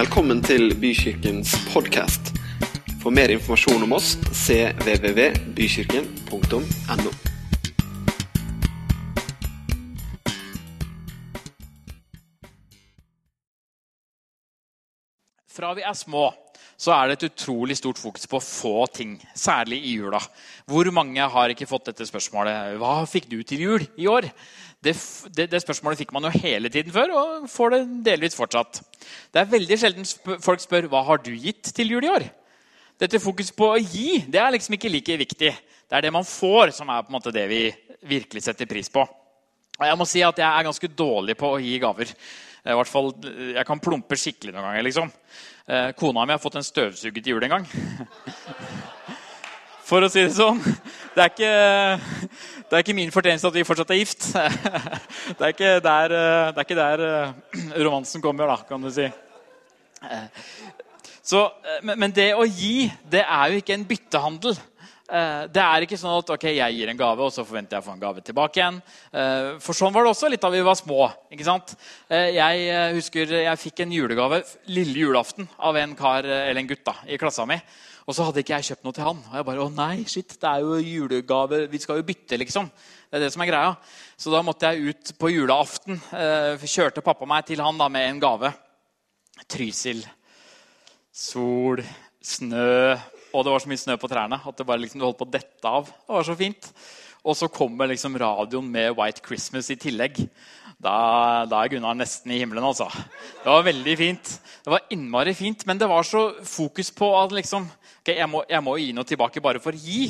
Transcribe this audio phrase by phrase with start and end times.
[0.00, 2.30] Velkommen til Bykirkens podkast.
[3.02, 7.10] For mer informasjon om oss cvvvbykirken.no.
[15.52, 16.32] Fra vi er små,
[16.80, 19.20] så er det et utrolig stort fokus på få ting.
[19.36, 20.16] Særlig i jula.
[20.64, 22.80] Hvor mange har ikke fått dette spørsmålet?
[22.80, 24.32] Hva fikk du til jul i år?
[24.80, 24.94] Det,
[25.36, 28.80] det, det spørsmålet fikk man jo hele tiden før, og får det delvis fortsatt.
[29.32, 30.08] Det er veldig sjelden
[30.40, 32.24] folk spør hva har du gitt til jul i år.
[33.00, 35.52] Dette fokuset på å gi det er liksom ikke like viktig.
[35.90, 37.62] Det er det man får, som er på en måte det vi
[38.08, 39.04] virkelig setter pris på.
[39.80, 42.12] Og jeg må si at jeg er ganske dårlig på å gi gaver.
[42.60, 43.14] I hvert fall,
[43.56, 44.82] Jeg kan plumpe skikkelig noen ganger.
[44.84, 45.12] liksom.
[45.66, 47.66] Eh, kona mi har fått en støvsuger til jul en gang.
[49.90, 50.60] For å si det sånn.
[51.10, 51.54] Det er ikke,
[52.70, 54.28] det er ikke min fortjeneste at vi fortsatt er gift.
[54.30, 56.12] Det er ikke der,
[56.54, 59.08] det er ikke der eh, romansen kommer, da, kan du si.
[60.06, 60.44] Eh,
[61.26, 61.42] så,
[61.82, 64.54] men det å gi, det er jo ikke en byttehandel.
[65.10, 67.82] Eh, det er ikke sånn at ok, jeg gir en gave, og så forventer jeg
[67.82, 68.76] å få en gave tilbake igjen.
[69.10, 71.08] Eh, for sånn var det også litt da vi var små.
[71.34, 71.74] ikke sant?
[72.06, 76.84] Eh, jeg husker jeg fikk en julegave lille julaften av en kar eller en gutt
[76.86, 77.58] da, i klassa mi.
[78.06, 79.18] Og så hadde ikke jeg kjøpt noe til han.
[79.32, 82.70] Og jeg bare, å nei, shit, det er jo julegave, Vi skal jo bytte, liksom.
[83.10, 83.76] Det er det som er greia.
[84.18, 85.98] Så da måtte jeg ut på julaften.
[86.62, 88.50] Kjørte pappa meg til han da med en gave.
[89.50, 90.02] Trysil,
[91.12, 91.82] sol,
[92.22, 92.98] snø,
[93.32, 95.28] og det var så mye snø på trærne at det bare liksom, du holdt på
[95.28, 95.90] å dette av.
[95.90, 96.70] Det var så fint.
[97.20, 100.22] Og så kommer liksom radioen med White Christmas i tillegg.
[100.80, 102.86] Da, da, er Gunnar nesten i himmelen, altså.
[103.42, 104.30] Det var veldig fint.
[104.64, 107.66] Det var innmari fint, men det var så fokus på at liksom,
[107.98, 110.06] okay, jeg, må, jeg, må, gi noe tilbake bare for å gi.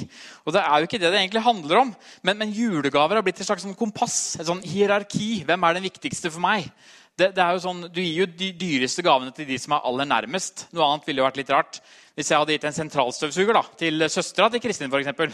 [0.46, 1.91] Og det er jo ikke det det egentlig handler om.
[2.22, 4.38] Men, men julegaver har blitt et slags sånn kompass.
[4.38, 5.41] Et sånn hierarki.
[5.48, 6.70] Hvem er den viktigste for meg?
[7.18, 9.91] Det, det er jo sånn, Du gir jo de dyreste gavene til de som er
[9.91, 10.68] aller nærmest.
[10.70, 11.82] Noe annet ville jo vært litt rart.
[12.19, 15.33] Hvis jeg hadde gitt en sentralstøvsuger da, til søstera til Kristin, eksempel,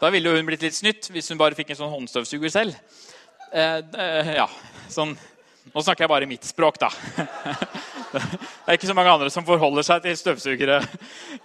[0.00, 2.78] da ville hun blitt litt snytt hvis hun bare fikk en sånn håndstøvsuger selv.
[3.52, 4.48] Eh, eh, ja,
[4.90, 5.16] sånn,
[5.70, 6.88] Nå snakker jeg bare mitt språk, da.
[8.10, 10.80] Det er ikke så mange andre som forholder seg til støvsugere.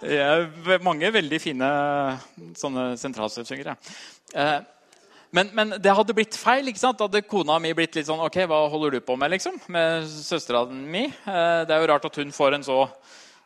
[0.02, 1.68] Er mange veldig fine
[2.58, 3.76] sånne sentralstøvsugere.
[4.34, 4.56] Eh,
[5.36, 6.66] men, men, det hadde blitt feil.
[6.66, 6.98] ikke sant?
[6.98, 9.60] Da hadde kona mi blitt litt sånn Ok, hva holder du på med liksom?
[9.70, 11.06] med søstera mi?
[11.06, 12.80] Eh, det er jo rart at hun får en så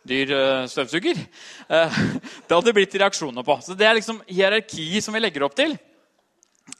[0.07, 1.21] dyr uh, støvsuger.
[1.69, 2.01] Uh,
[2.47, 3.59] det hadde blitt reaksjoner på.
[3.65, 5.77] Så Det er liksom hierarki som vi legger opp til.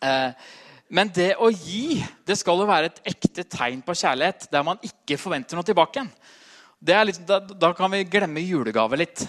[0.01, 0.33] Uh,
[0.91, 4.81] men det å gi det skal jo være et ekte tegn på kjærlighet der man
[4.83, 6.03] ikke forventer noe tilbake.
[6.81, 9.23] Liksom, da, da, kan vi glemme julegave litt.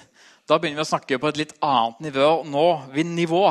[0.50, 2.30] Da begynner vi å snakke på et litt annet nivå.
[2.50, 2.66] nå,
[3.06, 3.44] nivå.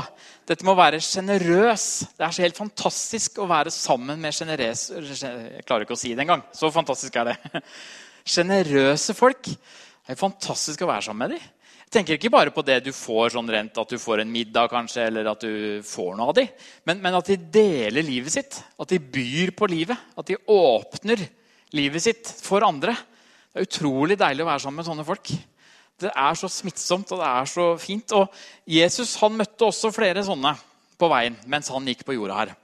[0.48, 1.84] Dette må være sjenerøs.
[2.16, 6.14] Det er så helt fantastisk å være sammen med sjenerøse Jeg klarer ikke å si
[6.14, 6.42] det engang.
[6.52, 7.62] Så fantastisk er det.
[8.34, 9.52] Sjenerøse folk.
[10.06, 11.48] Det er fantastisk å være sammen med dem.
[11.90, 14.70] Jeg tenker ikke bare på det du får sånn rent, at du får en middag
[14.70, 16.50] kanskje, eller at du får noe av dem,
[16.86, 18.60] men, men, at de deler livet sitt.
[18.78, 19.98] At de byr på livet.
[20.14, 21.24] At de åpner
[21.74, 22.94] livet sitt for andre.
[23.50, 25.32] Det er utrolig deilig å være sammen med sånne folk.
[26.00, 28.14] Det er så smittsomt og det er så fint.
[28.16, 30.54] Og Jesus han møtte også flere sånne
[31.00, 32.54] på veien mens han gikk på jorda her.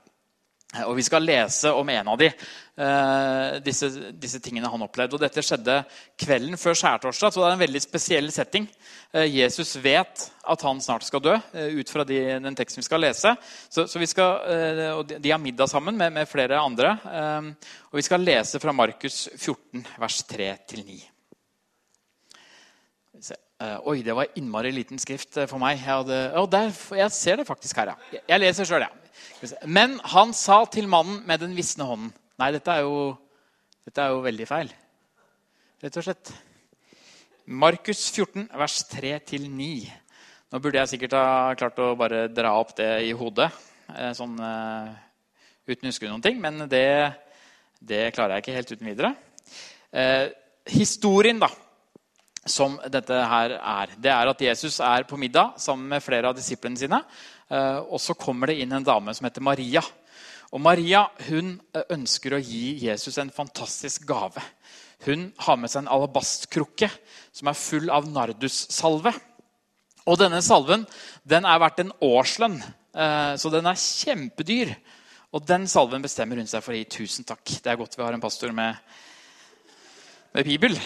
[0.75, 3.87] Og Vi skal lese om en av de, uh, disse,
[4.19, 5.15] disse, tingene han opplevde.
[5.15, 5.77] Og Dette skjedde
[6.19, 8.67] kvelden før skjærtorsdag, så det er en veldig spesiell setting.
[9.15, 12.87] Uh, Jesus vet at han snart skal dø, uh, ut fra de, den teksten vi
[12.89, 13.31] skal lese.
[13.69, 16.97] Så, så skal, og De har middag sammen med, med flere andre.
[17.87, 21.16] og Vi skal lese fra Markus 14, vers 3-9.
[23.59, 25.79] Oi, det var innmari liten skrift for meg.
[25.79, 26.69] Jeg, hadde, oh, der,
[26.99, 28.21] jeg ser det faktisk her, ja.
[28.29, 29.51] Jeg leser sjøl, ja.
[29.65, 33.15] Men han sa til mannen med den visne hånden Nei, dette er jo,
[33.87, 34.69] dette er jo veldig feil.
[35.81, 36.29] Rett og slett.
[37.49, 39.47] Markus 14, vers 3-9.
[40.53, 43.49] Nå burde jeg sikkert ha klart å bare dra opp det i hodet
[43.89, 44.37] eh, sånn
[45.67, 46.85] uten å huske noen ting, men det,
[47.79, 49.11] det, klarer jeg ikke helt uten videre.
[49.91, 50.27] Uh,
[50.69, 51.49] historien da,
[52.51, 56.37] som dette her er, det er at Jesus er på middag sammen med flere av
[56.37, 57.01] disiplene sine.
[57.49, 59.83] Eh, og så kommer det inn en dame som heter Maria.
[60.51, 64.43] Og Maria hun eh, ønsker å gi Jesus en fantastisk gave.
[65.05, 66.89] Hun har med seg en alabastkrukke
[67.35, 69.13] som er full av nardussalve.
[70.07, 70.85] Og denne salven
[71.27, 72.61] den er verdt en årslønn,
[72.95, 74.75] eh, så den er kjempedyr.
[75.35, 76.87] Og den salven bestemmer hun seg for å gi.
[77.03, 77.43] Tusen takk.
[77.43, 78.79] Det er godt vi har en pastor med,
[80.33, 80.79] med bibel.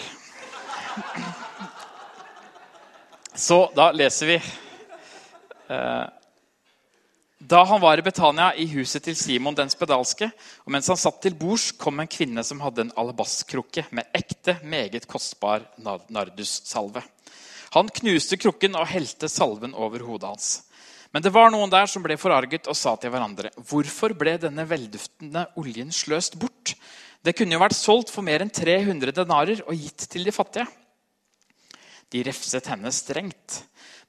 [3.34, 4.40] Så da leser vi
[7.42, 10.28] Da han var i Betania, i huset til Simon den spedalske,
[10.62, 14.58] og mens han satt til bords, kom en kvinne som hadde en alabastkrukke med ekte,
[14.62, 17.02] meget kostbar nardussalve.
[17.72, 20.50] Han knuste krukken og helte salven over hodet hans.
[21.12, 24.64] Men det var noen der som ble forarget og sa til hverandre.: Hvorfor ble denne
[24.68, 26.76] velduftende oljen sløst bort?
[27.24, 30.68] Det kunne jo vært solgt for mer enn 300 denarer og gitt til de fattige.
[32.12, 33.62] De refset henne strengt.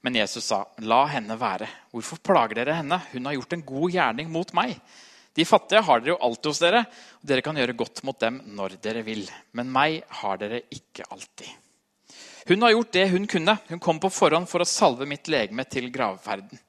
[0.04, 1.68] Men Jesus sa, 'La henne være.
[1.90, 3.00] Hvorfor plager dere henne?
[3.12, 4.78] Hun har gjort en god gjerning mot meg.'
[5.34, 8.36] De fattige har dere jo alltid hos dere, og dere kan gjøre godt mot dem
[8.54, 9.24] når dere vil.
[9.52, 11.48] Men meg har dere ikke alltid.
[12.46, 13.58] Hun har gjort det hun kunne.
[13.68, 16.60] Hun kom på forhånd for å salve mitt legeme til gravferden.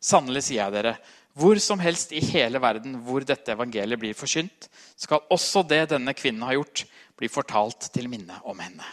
[0.00, 0.96] Sannelig sier jeg dere,
[1.38, 4.66] hvor som helst i hele verden hvor dette evangeliet blir forkynt,
[4.98, 6.86] skal også det denne kvinnen har gjort,
[7.18, 8.86] bli fortalt til minne om henne.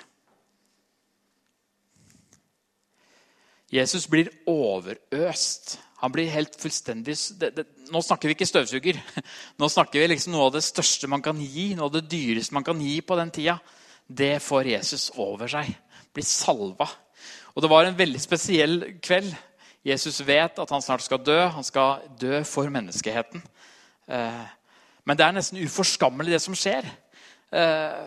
[3.73, 5.79] Jesus blir overøst.
[6.03, 8.99] Han blir helt fullstendig det, det, Nå snakker vi ikke støvsuger.
[9.61, 12.55] Nå snakker vi liksom noe av det største man kan gi, noe av det dyreste
[12.55, 13.57] man kan gi på den tida.
[14.05, 15.71] Det får Jesus over seg.
[16.13, 16.89] Blir salva.
[17.55, 19.31] Og det var en veldig spesiell kveld.
[19.85, 21.39] Jesus vet at han snart skal dø.
[21.55, 23.41] Han skal dø for menneskeheten.
[24.05, 24.45] Eh,
[25.05, 26.87] men det er nesten uforskammelig, det som skjer.
[27.53, 28.05] Eh,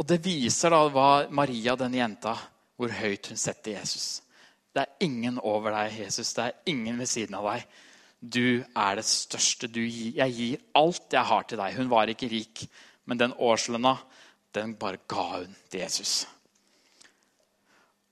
[0.00, 2.34] og det viser da hva Maria, denne jenta,
[2.76, 4.22] hvor høyt hun setter Jesus.
[4.74, 6.32] Det er ingen over deg, Jesus.
[6.34, 7.66] Det er ingen ved siden av deg.
[8.18, 9.68] Du er det største.
[9.68, 11.76] du Gir, jeg gir alt jeg har til deg.
[11.76, 12.64] Hun var ikke rik,
[13.04, 13.98] men den årslønna
[14.54, 16.24] den bare ga hun til Jesus.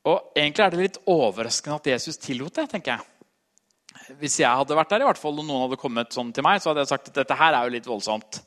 [0.04, 2.68] Og Egentlig er det litt overraskende at Jesus tillot det.
[2.70, 4.16] tenker jeg.
[4.18, 6.60] Hvis jeg hadde vært der, i hvert fall, og noen hadde kommet sånn til meg,
[6.60, 8.40] så hadde jeg sagt at dette her er jo litt voldsomt.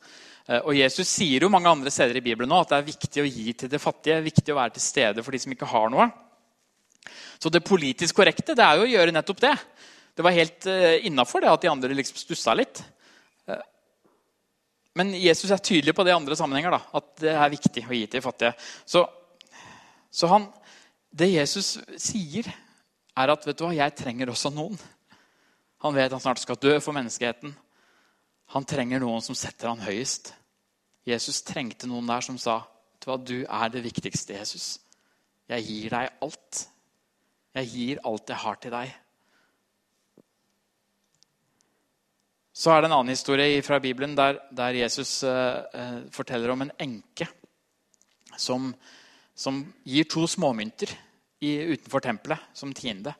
[0.46, 3.22] Eh, og Jesus sier jo mange andre steder i Bibelen nå at det er viktig
[3.22, 4.22] å gi til det fattige.
[4.24, 6.08] viktig å være til stede for de som ikke har noe.
[7.38, 9.54] Så det politisk korrekte det er jo å gjøre nettopp det.
[10.16, 12.80] Det var helt uh, innafor at de andre liksom stussa litt.
[13.44, 13.60] Uh,
[14.96, 16.72] men Jesus er tydelig på det i andre sammenhenger.
[16.72, 18.54] Da, at det er viktig å gi til fattige.
[18.88, 19.04] Så,
[20.08, 20.48] så han,
[21.12, 22.48] det Jesus sier,
[23.16, 24.80] er at vet du hva, jeg trenger også noen.
[25.84, 27.52] Han vet han snart skal dø for menneskeheten.
[28.54, 30.32] Han trenger noen som setter han høyest.
[31.06, 34.78] Jesus trengte noen der som sa vet du hva, du er det viktigste, Jesus.
[35.46, 36.62] Jeg gir deg alt.
[37.56, 38.94] Jeg gir alt jeg har til deg.
[42.56, 46.72] Så er det en annen historie fra Bibelen der, der Jesus uh, forteller om en
[46.80, 47.28] enke
[48.40, 48.70] som,
[49.36, 50.88] som, gir to småmynter
[51.44, 53.12] i, utenfor tempelet som tiende.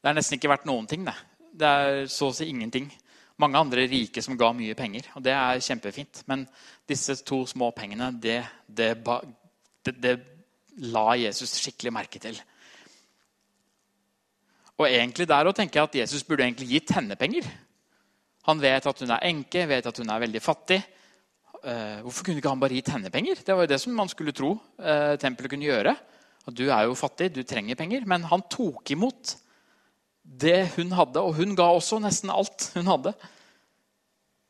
[0.00, 1.08] Det er nesten ikke verdt noen ting.
[1.08, 1.16] Det,
[1.56, 2.90] det er så å si ingenting
[3.40, 5.08] mange andre rike som ga mye penger.
[5.16, 6.22] Og det er kjempefint.
[6.30, 6.44] Men
[6.88, 8.92] disse to små pengene, det, det,
[9.86, 10.14] det, det
[10.92, 12.38] la Jesus skikkelig merke til.
[14.80, 17.48] Og egentlig der å tenke at Jesus burde egentlig gitt henne penger.
[18.48, 20.80] Han vet at hun er enke, vet at hun er veldig fattig.
[21.60, 23.42] Uh, hvorfor kunne ikke han bare gitt henne penger?
[23.44, 25.92] Det var jo det som man skulle tro uh, tempelet kunne gjøre.
[26.48, 28.06] At du er jo fattig, du trenger penger.
[28.08, 29.34] Men han tok imot
[30.30, 33.12] det hun hadde, og hun ga også nesten alt hun hadde.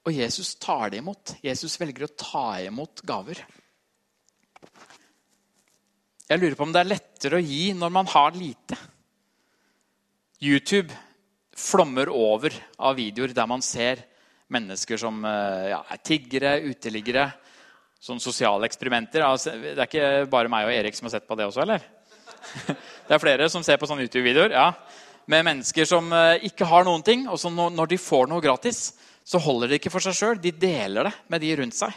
[0.04, 1.34] Og Jesus tar det imot.
[1.44, 3.40] Jesus velger å ta imot gaver.
[6.30, 8.76] Jeg lurer på om det er lettere å gi når man har lite.
[10.40, 10.94] YouTube
[11.56, 14.04] flommer over av videoer der man ser
[14.50, 17.26] mennesker som eh, ja, er tiggere, uteliggere.
[18.00, 19.24] Sånne sosiale eksperimenter.
[19.26, 21.84] Altså, det er ikke bare meg og Erik som har sett på det også, eller?
[23.10, 24.54] Det er flere som ser på sånne YouTube-videoer.
[24.54, 24.70] ja
[25.30, 27.26] med mennesker som eh, ikke har noen ting.
[27.30, 28.90] Og som når de får noe gratis,
[29.26, 30.38] så holder de ikke for seg sjøl.
[30.42, 31.96] De deler det med de rundt seg.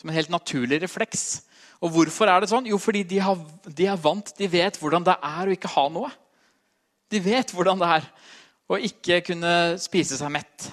[0.00, 1.42] Som en helt naturlig refleks.
[1.82, 2.68] Og hvorfor er det sånn?
[2.70, 4.34] Jo, fordi de, har, de er vant.
[4.38, 6.12] De vet hvordan det er å ikke ha noe.
[7.12, 8.06] De vet hvordan det er
[8.72, 9.52] å ikke kunne
[9.82, 10.70] spise seg mett.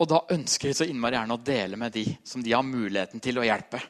[0.00, 3.20] Og da ønsker de så innmari gjerne å dele med de som de har muligheten
[3.22, 3.82] til å hjelpe.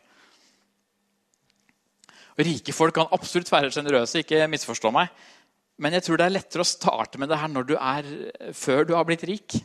[2.40, 5.10] Rike folk kan absolutt være sjenerøse, ikke misforstå meg.
[5.80, 8.08] Men jeg tror det er lettere å starte med det her når du er,
[8.56, 9.56] før du har blitt rik.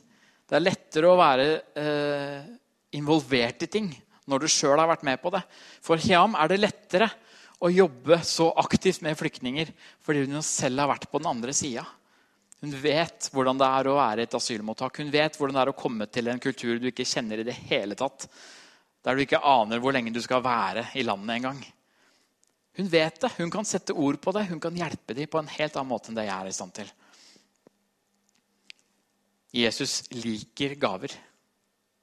[0.46, 1.48] Det er lettere å være
[1.82, 2.48] eh,
[2.96, 3.92] involvert i ting
[4.30, 5.42] når du sjøl har vært med på det.
[5.84, 7.10] For Hiam er det lettere
[7.60, 9.72] å jobbe så aktivt med flyktninger
[10.06, 11.86] fordi hun selv har vært på den andre sida.
[12.64, 15.02] Hun vet hvordan det er å være i et asylmottak.
[15.02, 17.58] Hun vet hvordan det er å komme til en kultur du ikke kjenner i det
[17.68, 18.30] hele tatt.
[19.06, 21.60] Der du ikke aner hvor lenge du skal være i landet engang.
[22.76, 25.52] Hun vet det, hun kan sette ord på det, hun kan hjelpe dem på en
[25.52, 26.90] helt annen måte enn det jeg er i stand til.
[29.56, 31.14] Jesus liker gaver,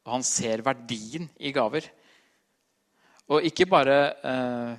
[0.07, 1.85] og han ser verdien i gaver.
[3.33, 4.73] Og ikke bare eh,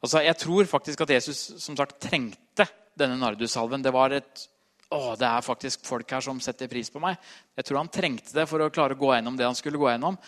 [0.00, 2.66] altså Jeg tror faktisk at Jesus som sagt trengte
[2.98, 3.84] denne nardussalven.
[3.84, 4.48] Det var et
[4.92, 7.18] å, det er faktisk folk her som setter pris på meg.
[7.56, 9.88] Jeg tror han trengte det for å klare å gå gjennom det han skulle gå
[9.90, 10.18] gjennom.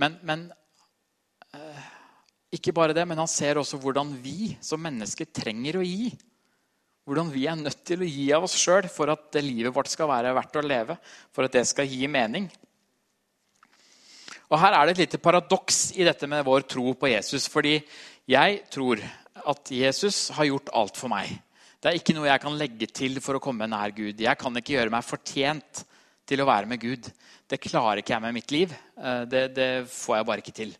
[0.00, 0.44] Men, men
[2.50, 6.10] ikke bare det, men han ser også hvordan vi som mennesker trenger å gi.
[7.06, 9.90] Hvordan vi er nødt til å gi av oss sjøl for at det livet vårt
[9.90, 10.96] skal være verdt å leve.
[11.34, 12.48] For at det skal gi mening.
[14.50, 17.46] Og Her er det et lite paradoks i dette med vår tro på Jesus.
[17.50, 17.76] Fordi
[18.30, 19.02] jeg tror
[19.50, 21.30] at Jesus har gjort alt for meg.
[21.80, 24.18] Det er ikke noe jeg kan legge til for å komme nær Gud.
[24.20, 25.84] Jeg kan ikke gjøre meg fortjent
[26.28, 27.06] til å være med Gud.
[27.48, 28.74] Det klarer ikke jeg med mitt liv.
[28.98, 30.74] Eh, det, det får jeg bare ikke til.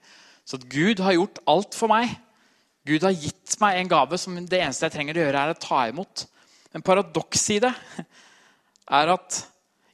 [0.50, 2.10] Så Gud har gjort alt for meg.
[2.88, 5.62] Gud har gitt meg en gave som det eneste jeg trenger å gjøre, er å
[5.62, 6.24] ta imot.
[6.74, 7.72] Men paradokset i det
[9.00, 9.42] er at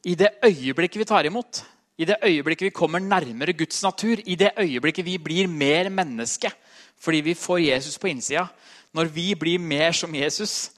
[0.06, 1.60] i det øyeblikket vi tar imot,
[1.98, 6.52] i det øyeblikket vi kommer nærmere Guds natur, i det øyeblikket vi blir mer menneske
[6.96, 8.46] fordi vi får Jesus på innsida,
[8.96, 10.70] når vi blir mer som Jesus,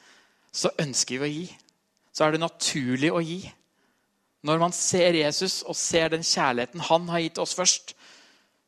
[0.50, 1.44] så ønsker vi å gi.
[2.10, 3.38] Så er det naturlig å gi.
[4.42, 7.94] Når man ser Jesus og ser den kjærligheten han har gitt oss først,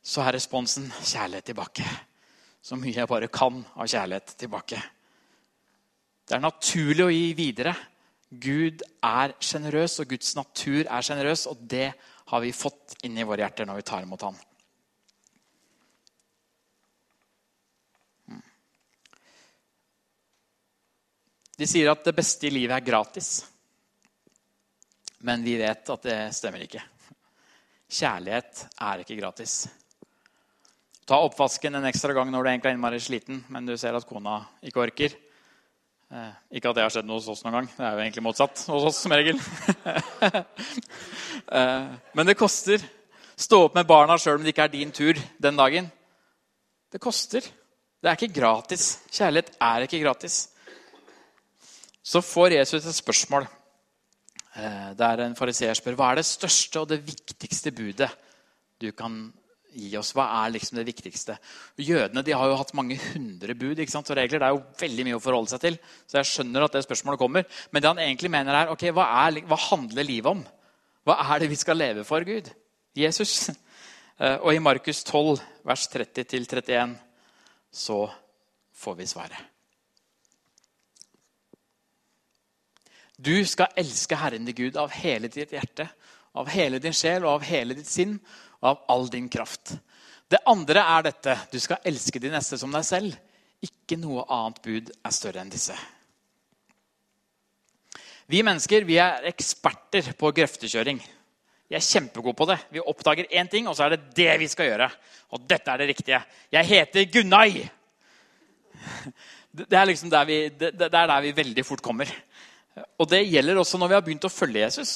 [0.02, 1.84] så er responsen kjærlighet tilbake.
[2.62, 4.80] Så mye jeg bare kan av kjærlighet tilbake.
[6.28, 7.74] Det er naturlig å gi videre.
[8.30, 11.46] Gud er sjenerøs, og Guds natur er sjenerøs.
[11.50, 11.90] Og det
[12.30, 14.38] har vi fått inni våre hjerter når vi tar imot Han.
[21.60, 23.42] De sier at det beste i livet er gratis.
[25.26, 26.80] Men vi vet at det stemmer ikke.
[27.90, 29.66] Kjærlighet er ikke gratis.
[31.10, 34.06] Ta oppvasken en ekstra gang når du egentlig er innmari sliten, men du ser at
[34.06, 35.16] kona ikke orker.
[36.10, 37.70] Eh, ikke at det har skjedd noe hos oss noen gang.
[37.74, 39.40] Det er jo egentlig motsatt hos oss som regel.
[41.58, 42.84] eh, men det koster.
[43.34, 45.90] Stå opp med barna sjøl om det ikke er din tur den dagen.
[46.94, 47.42] Det koster.
[47.42, 48.92] Det er ikke gratis.
[49.10, 50.44] Kjærlighet er ikke gratis
[52.10, 53.44] så får Jesus et spørsmål
[54.56, 58.10] eh, der en fariseer spør hva er det største og det viktigste budet
[58.80, 59.28] du kan
[59.72, 60.12] gi oss.
[60.16, 61.36] Hva er liksom det viktigste?
[61.80, 64.10] Jødene de har jo hatt mange hundre bud ikke sant?
[64.10, 64.42] og regler.
[64.42, 65.78] Det er jo veldig mye å forholde seg til.
[66.06, 67.60] Så jeg skjønner at det spørsmålet kommer.
[67.70, 70.42] Men det han egentlig mener er, ok, hva, er, hva handler livet om?
[71.08, 72.52] Hva er det vi skal leve for, Gud?
[72.98, 73.50] Jesus.
[74.20, 76.90] Eh, og i Markus 12, vers 30-31,
[77.72, 78.02] så
[78.76, 79.46] får vi svaret.
[83.16, 85.88] Du skal elske Herren din Gud av hele ditt hjerte,
[86.36, 88.18] av hele din sjel og av hele ditt sinn
[88.60, 89.74] av all din kraft.
[90.30, 93.16] Det andre er dette du skal elske de neste som deg selv.
[93.60, 95.74] Ikke noe annet bud er større enn disse.
[98.30, 101.00] Vi mennesker vi er eksperter på grøftekjøring.
[101.70, 102.58] Vi er kjempegode på det.
[102.70, 104.88] Vi oppdager én ting, og så er det det vi skal gjøre.
[105.34, 106.22] Og dette er det riktige.
[106.50, 107.68] Jeg heter Gunnai.
[109.50, 112.10] Det er liksom der vi, det, er der vi veldig fort kommer.
[113.02, 114.92] Og det gjelder også når vi har begynt å følge Jesus.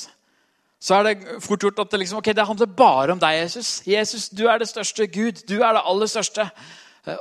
[0.84, 3.78] Så er det fort gjort at det, liksom, okay, det handler bare om deg, Jesus.
[3.88, 5.06] Jesus, du er det største.
[5.08, 6.44] Gud, du er det aller største.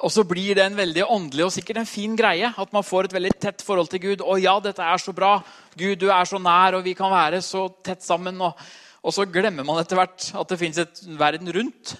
[0.04, 2.50] Og så blir det en veldig åndelig og sikkert en fin greie.
[2.60, 4.24] At man får et veldig tett forhold til Gud.
[4.24, 5.38] Å ja, dette er så bra.
[5.80, 8.42] Gud, du er så nær, og vi kan være så tett sammen.
[8.44, 8.60] Og,
[9.00, 11.96] og så glemmer man etter hvert at det fins et verden rundt.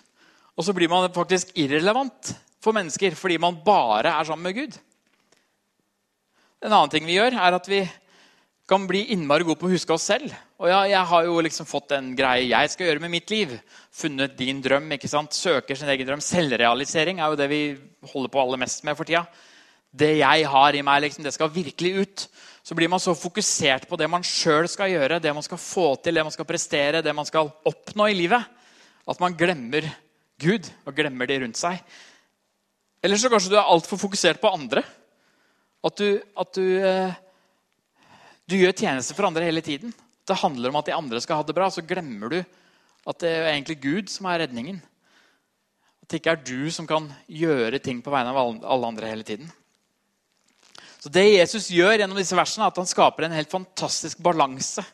[0.60, 4.76] Og så blir man faktisk irrelevant for mennesker fordi man bare er sammen med Gud.
[6.64, 7.86] En annen ting vi gjør, er at vi
[8.70, 10.32] kan bli innmari gode på å huske oss selv.
[10.62, 13.58] Og ja, jeg har jo liksom fått en greie jeg skal gjøre med mitt liv.
[13.92, 14.88] Funnet din drøm.
[14.96, 15.36] ikke sant?
[15.36, 16.24] Søker sin egen drøm.
[16.24, 17.64] Selvrealisering er jo det vi
[18.14, 19.26] holder på aller mest med for tida.
[19.94, 22.26] Det jeg har i meg, liksom, det skal virkelig ut.
[22.64, 25.90] Så blir man så fokusert på det man sjøl skal gjøre, det man skal få
[26.00, 28.48] til, det man skal prestere, det man skal oppnå i livet,
[29.04, 29.86] at man glemmer
[30.40, 31.84] Gud og glemmer de rundt seg.
[33.04, 34.86] Eller så kanskje du er altfor fokusert på andre.
[35.84, 37.20] At du, at du eh,
[38.54, 39.94] du gjør tjeneste for andre hele tiden.
[40.24, 41.70] Det handler om at de andre skal ha det bra.
[41.74, 44.80] Så glemmer du at det er egentlig Gud som er redningen.
[46.04, 49.28] At det ikke er du som kan gjøre ting på vegne av alle andre hele
[49.28, 49.50] tiden.
[51.04, 54.86] Så Det Jesus gjør gjennom disse versene, er at han skaper en helt fantastisk balanse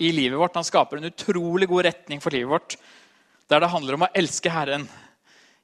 [0.00, 0.56] i livet vårt.
[0.56, 2.76] Han skaper en utrolig god retning for livet vårt,
[3.52, 4.86] der det handler om å elske Herren.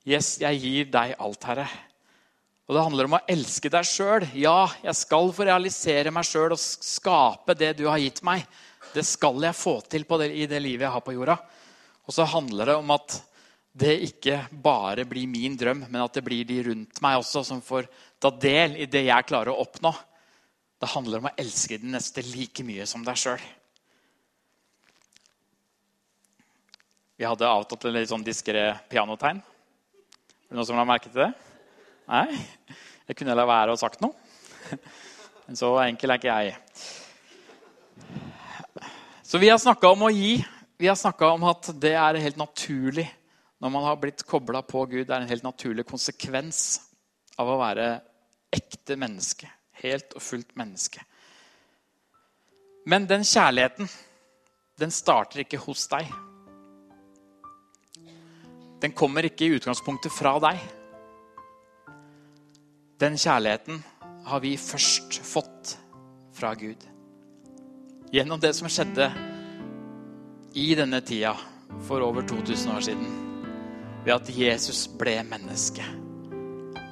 [0.04, 1.68] Yes, jeg gir deg alt, Herre.
[2.68, 4.26] Og det handler om å elske deg sjøl.
[4.36, 8.44] Ja, jeg skal få realisere meg sjøl og skape det du har gitt meg.
[8.92, 11.38] Det skal jeg få til det, i det livet jeg har på jorda.
[12.04, 13.16] Og så handler det om at
[13.78, 17.64] det ikke bare blir min drøm, men at det blir de rundt meg også som
[17.64, 17.88] får
[18.20, 19.94] ta del i det jeg klarer å oppnå.
[20.78, 23.40] Det handler om å elske den neste like mye som deg sjøl.
[27.16, 29.40] Vi hadde avtalt en litt sånn diskré pianotegn.
[29.40, 31.32] Er det noen som har merket det?
[32.08, 32.38] Nei,
[33.04, 34.16] jeg kunne la være å sagt noe.
[35.44, 36.54] Men så enkel er ikke jeg.
[39.28, 40.38] Så vi har snakka om å gi.
[40.80, 43.04] Vi har snakka om at det er helt naturlig
[43.60, 45.04] når man har blitt kobla på Gud.
[45.04, 46.62] Det er en helt naturlig konsekvens
[47.36, 47.90] av å være
[48.56, 49.50] ekte menneske.
[49.82, 51.04] Helt og fullt menneske.
[52.88, 53.90] Men den kjærligheten,
[54.80, 56.08] den starter ikke hos deg.
[58.80, 60.77] Den kommer ikke i utgangspunktet fra deg.
[62.98, 63.78] Den kjærligheten
[64.26, 65.76] har vi først fått
[66.34, 66.82] fra Gud.
[68.10, 69.06] Gjennom det som skjedde
[70.58, 71.36] i denne tida
[71.86, 73.06] for over 2000 år siden.
[74.02, 75.86] Ved at Jesus ble menneske.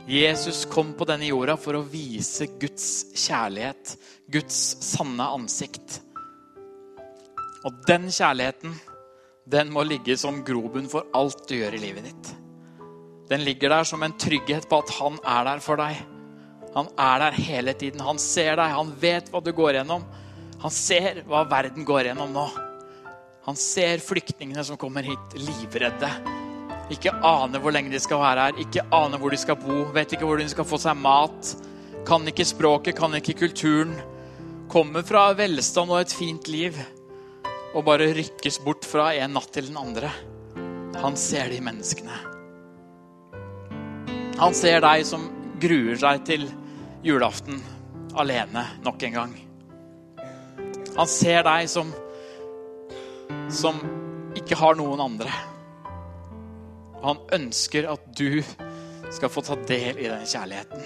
[0.07, 2.87] Jesus kom på denne jorda for å vise Guds
[3.27, 3.97] kjærlighet,
[4.31, 6.05] Guds sanne ansikt.
[7.67, 8.79] Og den kjærligheten,
[9.43, 12.37] den må ligge som grobunn for alt du gjør i livet ditt.
[13.31, 15.99] Den ligger der som en trygghet på at han er der for deg.
[16.77, 18.05] Han er der hele tiden.
[18.05, 20.05] Han ser deg, han vet hva du går gjennom.
[20.63, 22.47] Han ser hva verden går gjennom nå.
[23.47, 26.11] Han ser flyktningene som kommer hit, livredde.
[26.93, 30.15] Ikke aner hvor lenge de skal være her, ikke aner hvor de skal bo, vet
[30.15, 31.55] ikke hvor de skal få seg mat.
[32.07, 33.97] Kan ikke språket, kan ikke kulturen.
[34.71, 36.79] Kommer fra velstand og et fint liv
[37.77, 40.11] og bare rykkes bort fra en natt til den andre.
[41.03, 42.36] Han ser de menneskene.
[44.37, 45.23] Han ser deg som
[45.61, 46.43] gruer seg til
[47.07, 47.63] julaften
[48.21, 49.33] alene nok en gang.
[50.97, 51.93] Han ser deg som
[53.53, 53.79] som
[54.37, 55.33] ikke har noen andre.
[57.05, 58.43] Han ønsker at du
[59.15, 60.85] skal få ta del i den kjærligheten.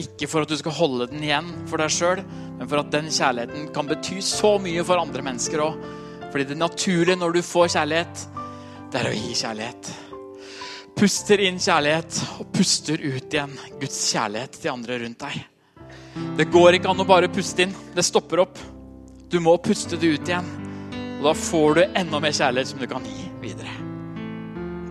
[0.00, 2.22] Ikke for at du skal holde den igjen for deg sjøl,
[2.58, 5.82] men for at den kjærligheten kan bety så mye for andre mennesker òg.
[6.30, 8.28] Fordi det naturlige når du får kjærlighet,
[8.90, 9.92] det er å gi kjærlighet.
[11.00, 15.38] Puster inn kjærlighet og puster ut igjen Guds kjærlighet til andre rundt deg.
[16.36, 17.72] Det går ikke an å bare puste inn.
[17.94, 18.58] Det stopper opp.
[19.32, 20.50] Du må puste det ut igjen.
[21.14, 23.72] Og da får du enda mer kjærlighet som du kan gi videre.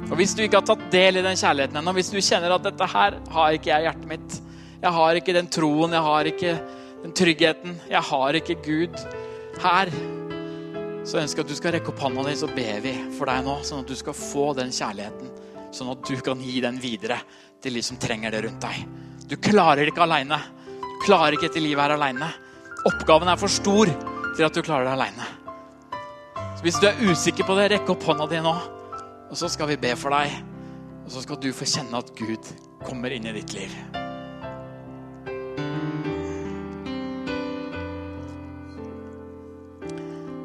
[0.10, 2.66] Og Hvis du ikke har tatt del i den kjærligheten ennå, hvis du kjenner at
[2.66, 4.38] dette her har ikke jeg i hjertet mitt,
[4.82, 6.55] jeg har ikke den troen, jeg har ikke
[7.03, 8.98] den tryggheten, jeg har ikke Gud
[9.62, 9.94] her,
[11.05, 13.46] så ønsker jeg at du skal rekke opp hånda di, så ber vi for deg
[13.46, 15.29] nå, sånn at du skal få den kjærligheten.
[15.75, 17.20] Sånn at du kan gi den videre
[17.62, 18.86] til de som trenger det rundt deg.
[19.29, 20.40] Du klarer det ikke aleine.
[20.82, 22.32] Du klarer ikke dette livet her aleine.
[22.90, 25.27] Oppgaven er for stor til at du klarer det aleine.
[26.64, 28.55] Hvis du er usikker på det, rekk opp hånda di nå.
[29.29, 30.34] Og så skal vi be for deg,
[31.05, 32.50] og så skal du få kjenne at Gud
[32.82, 33.75] kommer inn i ditt liv.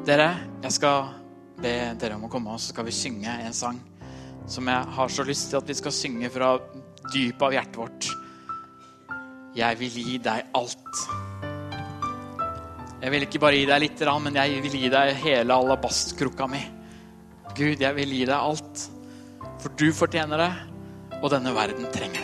[0.05, 0.29] Dere,
[0.61, 1.09] jeg skal
[1.57, 3.81] be dere om å komme, og så skal vi synge en sang
[4.47, 6.55] som jeg har så lyst til at vi skal synge fra
[7.13, 8.09] dypet av hjertet vårt.
[9.55, 11.03] Jeg vil gi deg alt.
[13.01, 16.63] Jeg vil ikke bare gi deg litt, men jeg vil gi deg hele alabastkrukka mi.
[17.55, 18.87] Gud, jeg vil gi deg alt.
[19.63, 20.51] For du fortjener det,
[21.21, 22.14] og denne verden trenger.